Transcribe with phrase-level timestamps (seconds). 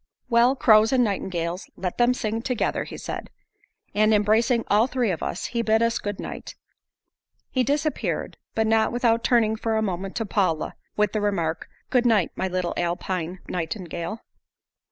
[0.31, 3.29] "Well, crows and nightingales let them sing together," he said;
[3.93, 6.55] and embracing all three of us, he bid us goodnight.
[7.51, 12.07] He disappeared, but not without turning for a moment to Paula with the remark, "Good
[12.07, 14.21] night, my little Alpine nightingale."